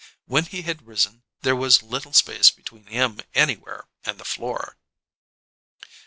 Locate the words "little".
1.83-2.11